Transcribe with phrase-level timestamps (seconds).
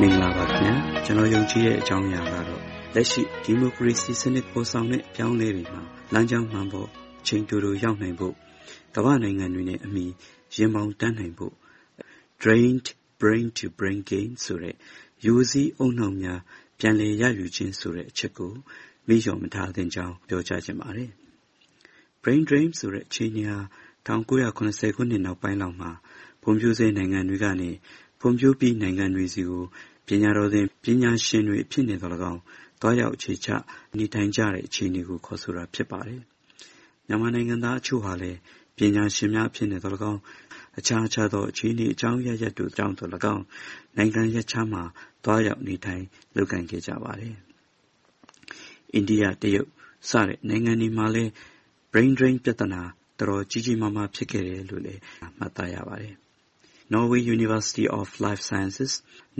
[0.00, 2.62] မင်္ဂလာပါခင်ဗျာကျွန်တော်ယုံကြည်တဲ့အကြောင်းအရာကတော့
[2.94, 6.88] လက်ရှိဒီမိုကရေစီစနစ်ပေါ်ဆောင်တဲ့အပြောင်းလဲတွေမှာလမ်းကြောင်းမှန်ဖို့
[7.26, 8.34] ချိန်တူတူရောက်နိုင်ဖို့
[8.94, 10.06] ကမ္ဘာနိုင်ငံတွေနဲ့အမိ
[10.56, 11.54] ရင်ပေါင်တန်းနိုင်ဖို့
[12.42, 12.86] drained
[13.20, 14.74] brain to brain gain ဆိုတဲ့
[15.24, 16.40] ယူစည်းအုံနှောင်များ
[16.78, 18.52] ပြန်လည်ရယူခြင်းဆိုတဲ့အချက်ကို
[19.06, 21.10] မိလျော်မထားသင့်ကြောင်းပြောကြားခြင်းပါတယ်
[22.22, 23.58] brain drain ဆိုတဲ့အခြေအနေဟာ
[24.06, 25.90] 1980ခုနှစ်နောက်ပိုင်းလောက်မှာ
[26.42, 27.70] ဖွံ့ဖြိုးဆဲနိုင်ငံတွေကနေ
[28.22, 29.64] ဖွံ့ဖြိုးပြီးနိုင်ငံတွေဆီကို
[30.06, 32.40] ပညာတော်သင်ပညာရှင်တွေအဖြစ်နဲ့သော်၎င်း
[32.80, 33.48] သွားရောက်အခြေချ
[33.96, 36.20] နေထိုင်ကြတဲ့ အခြေအနေကို ခေါ်ဆိုတာဖြစ်ပါတယ်။
[37.06, 38.38] မြန်မာနိုင်ငံသားအချို့ဟာလည်း
[38.76, 40.20] ပညာရှင်များအဖြစ်နဲ့သော်၎င်း
[40.78, 43.44] အခြားအခြားသော အခြေအနေအကြောင်းအရပ်ရပ်တို့ကြောင့်သော်၎င်း
[43.96, 44.82] နိုင်ငံရပ်ခြားမှာ
[45.24, 46.04] သွားရောက်နေထိုင်
[46.36, 47.34] လုပ်ကိုင်ခဲ့ကြပါတယ်။
[48.94, 49.68] အိန္ဒိယ၊တရုတ်
[50.08, 51.30] စတဲ့နိုင်ငံတွေမှာလည်း
[51.92, 52.82] brain drain ပြဿနာ
[53.18, 55.00] တော်တော်ကြီးကြီးမားမား ဖြစ်ခဲ့တယ်လို့လည်း
[55.38, 56.14] မှတ်သားရပါတယ်။
[56.94, 58.92] Norway University of Life Sciences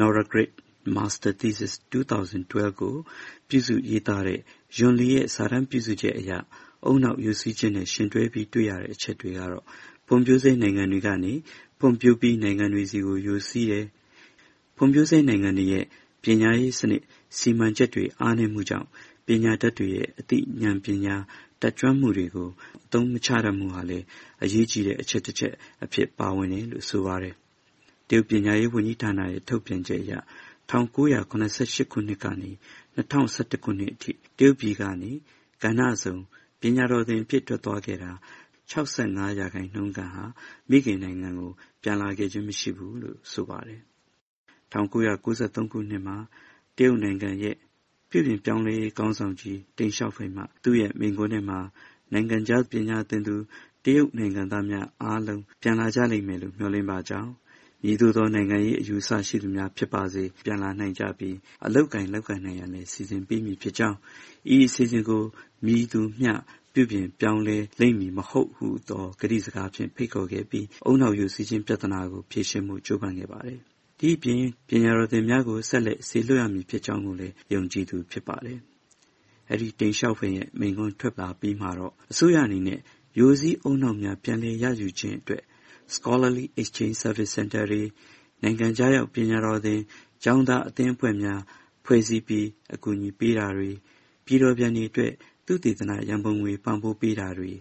[0.00, 0.50] Noragrid
[0.96, 2.94] Master Thesis 2012 ကို
[3.48, 4.40] ပြုစုရေးသားတဲ့
[4.78, 6.32] Yun Li ရဲ့ စာတမ်းပြုစုချက်အရ
[6.88, 9.64] ဦးနှောက်ယိုစိမ့်ခြင်းနဲ့ ယှဉ်တွဲပြီး တွေ့ရတဲ့အချက်တွေကတော့
[10.06, 11.32] ဖွံ့ဖြိုးဆဲနိုင်ငံတွေကနေ
[11.78, 13.86] ဖွံ့ဖြိုးပြီးနိုင်ငံတွေဆီကို ယိုစိမ့်တယ်။
[14.76, 15.84] ဖွံ့ဖြိုးဆဲနိုင်ငံတွေရဲ့
[16.22, 17.02] ပညာရေးစနစ်
[17.38, 18.88] စီမံချက်တွေ အားနည်းမှုကြောင့်
[19.26, 21.16] ပညာတတ်တွေရဲ့ အသိဉာဏ်ပညာ
[21.62, 22.48] တတ်ကျွမ်းမှုတွေကို
[22.84, 24.04] အသုံးမချတတ်မှုဟာလည်း
[24.42, 27.34] အရေးကြီးတဲ့ အချက်တစ်ချက်အဖြစ် ပါဝင်တယ်လို့ ဆိုပါတယ်။
[28.08, 30.14] တရုတ်ပညာရေးဝန်ကြီးဌာနရဲ့ ထုတ်ပြန်ချက်အရ
[30.70, 32.50] 1988ခုနှစ်ကနေ
[32.96, 35.12] 2011ခုနှစ်အထိ တရုတ်ပြည်ကနေ
[35.62, 36.16] ကဏ္ဍစုံ
[36.60, 38.12] ပညာတော်သင်အဖြစ် ထွက်သွားခဲ့တာ
[38.70, 40.24] 65ရာခိုင်နှုန်းခန့်ဟာ
[40.70, 43.80] မိခင်နိုင်ငံကို ပြန်လာခဲ့ခြင်း မရှိဘူးလို့ ဆိုပါတယ်။
[44.72, 46.16] 1993ခုနှစ်မှာ
[46.76, 47.56] တရုတ်နိုင်ငံရဲ့
[48.10, 51.58] ပြုပြင်ပြောင်းလဲရေးခေါင်းဆောင်ကြီးတိန့်ရှောက်ဖိန်မှသူ့ရဲ့ မိန့်ခွန်းထဲမှာ
[52.12, 53.34] နိုင်ငံခြား ပညာသင်သူ
[53.84, 57.30] တရုတ်နိုင်ငံသားများအားလုံး ပြန်လာကြလိမ့်မယ်လို့ မျှော်လင့်ပါကြောင်း
[57.84, 63.98] မည်သို့သော နိုင်ငံရေးအယူအဆရှိသူများ ဖြစ်ပါစေ ပြန်လာနိုင်ကြပြီး အလုပ်အကိုင် လုပ်ကိုင်နိုင်ရန်လည်း စီစဉ်ပေးမည်ဖြစ်ကြောင်း
[64.54, 65.22] ဤအစီအစဉ်ကို
[65.66, 66.32] မည်သူမျှ
[66.74, 73.60] ပြုပြင်ပြောင်းလဲလိမ့်မည်မဟုတ်ဟုသော ကတိစကားဖြင့် ဖိတ်ခေါ်ခဲ့ပြီး ဦးနှောက်ယိုစိမ့်ခြင်းပြဿနာကို ဖြေရှင်းဖို့ ကြိုးပမ်းခဲ့ပါတယ်။
[74.02, 78.58] ဒီအပြင် ပညာတော်သင်များကို ဆက်လက် စေလွှတ်ရမည်ဖြစ်ကြောင်းကိုလည်း ယုံကြည်သူ ဖြစ်ပါတယ်။
[79.50, 82.80] အဲဒီ တိမ်ရှောက်ဖိန်ရဲ့ မိန့်ခွန်းထွက်လာပြီးမှတော့ အစိုးရအနေနဲ့
[83.18, 85.42] ရိုးစည်းဦးနှောက်များ ပြန်လည်ရယူခြင်းအတွက်
[85.94, 87.82] Scholarly Exchange Service Center တွေ၊
[88.42, 89.80] နိုင်ငံခြားရောက် ပညာတော်သင်
[90.24, 91.40] ကျောင်းသားအသင်းအဖွဲ့များ
[91.84, 93.70] ဖွဲ့စည်းပြီး အကူအညီပေးတာတွေ၊
[94.24, 95.12] ပြည်တော်ပြန်တွေအတွက်
[95.46, 97.50] သုတေသန ရန်ပုံငွေ ပံ့ပိုးပေးတာတွေ၊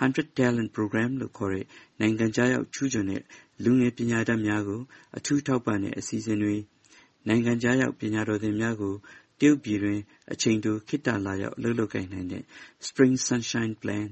[0.00, 1.66] 100 Talent Program လို့ခေါ်တဲ့
[2.00, 3.22] နိုင်ငံခြားရောက်ထူးချွန်တဲ့
[3.64, 4.80] လူငယ်ပညာတတ်များကို
[5.16, 6.54] အထူးထောက်ပံ့တဲ့ အစီအစဉ်တွေ၊
[7.28, 8.94] နိုင်ငံခြားရောက် ပညာတော်သင်များကို
[9.40, 10.02] တရုတ်ပြည်တွင်း
[10.32, 12.42] အချိန်တို ခေတ္တလာရောက် အလုပ်လုပ်ကိုင်နိုင်တဲ့
[12.86, 14.06] Spring Sunshine Plan၊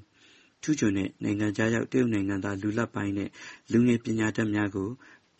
[0.63, 3.31] ထူးချွန်တဲ့ နိုင်ငံခြားရောက် တရုတ်နိုင်ငံသား လူလတ်ပိုင်းနဲ့
[3.73, 4.91] လူငယ်ပညာတတ်များကို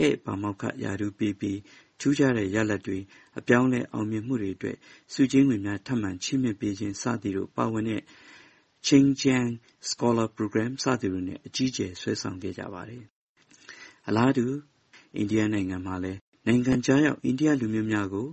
[0.01, 1.59] ဧည့်ပါမောက္ခရာထူးပေးပြီး
[2.01, 2.99] ထူးခြားတဲ့ ရလဒ်တွေ၊
[3.39, 4.77] အပြောင်းအလဲ အောင်မြင်မှုတွေအတွက်
[5.13, 8.03] ဆုကြေးငွေများ ထပ်မံချီးမြှင့်ပေးခြင်း စသည်တို့ ပါဝင်တဲ့
[8.87, 9.51] Xinjiang
[9.91, 13.05] Scholar Program စသည်တို့နဲ့ အကြီးအကျယ် ဆွဲဆောင်ခဲ့ကြပါတယ်။
[14.09, 14.47] အလားတူ
[15.17, 18.29] အိန္ဒိယနိုင်ငံမှာလည်း နိုင်ငံခြားရောက် အိန္ဒိယလူမျိုးများကို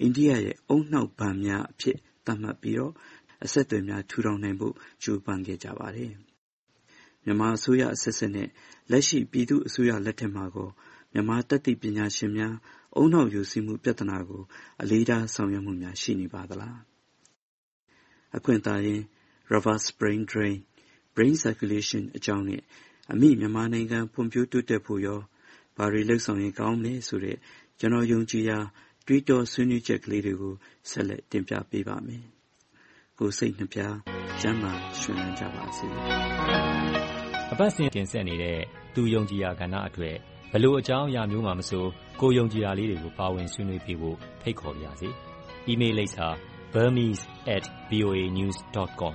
[0.00, 1.96] အိန္ဒိယရဲ့ ဦးနှောက်ဘဏ်များအဖြစ်
[2.26, 2.92] သတ်မှတ်ပြီးတော့
[3.44, 6.12] အဆက်အသွယ်များ ထူထောင်နိုင်ဖို့ ကြိုးပမ်းခဲ့ကြပါတယ်။
[7.24, 8.48] မြန်မာအစိုးရအဆက်ဆက်နဲ့
[8.90, 10.70] လက်ရှိ ပြည်သူ့အစိုးရလက်ထက်မှာကော
[11.12, 12.54] မြန်မာတတ်သိပညာရှင်များ
[13.00, 14.42] ဦးနှောက်ယိုစိမ့်မှု ပြဿနာကို
[14.82, 16.78] အလေးထား ဆောင်ရွက်မှုများ ရှိနေပါသလား။
[18.36, 19.04] အခွင့်သာရင်း
[19.52, 20.58] Reverse Brain Drain
[21.14, 22.62] Brain Circulation အကြောင်းနဲ့
[23.10, 25.20] အမိမြန်မာနိုင်ငံဖွံ့ဖြိုးတိုးတက်ဖို့ရော
[25.76, 27.36] ဘာတွေ လုပ်ဆောင်ရင် ကောင်းမလဲဆိုတဲ့
[27.80, 28.58] ကျနော် ယုံကြည်ရာ
[29.06, 30.54] တွေးတော ဆွေးနွေးချက်ကလေးတွေကို
[30.90, 32.24] ဆက်လက် တင်ပြပေးပါမယ်။
[33.18, 33.88] ကိုယ်စိတ်နှစ်ဖြာ
[34.40, 35.88] ကျန်းမာရွှင်လန်းကြပါစေ။
[37.52, 38.58] အပတ်စဉ်တင်ဆက်နေတဲ့
[38.94, 40.16] သူယုံကြည်ရာကဏ္ဍအတွက်
[40.52, 41.86] ဘယ်လိုအကြောင်းအရာမျိုးမှမဆို
[42.20, 45.08] ကိုယ်ယုံကြည်ရာလေးတွေကို ပါဝင်ဆွေးနွေးပေးဖို့ ဖိတ်ခေါ်ပါရစေ။
[45.66, 46.26] အီးမေးလ်လိပ်စာ
[46.74, 49.14] burmese@voanews.com